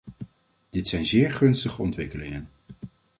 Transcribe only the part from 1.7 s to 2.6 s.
ontwikkelingen.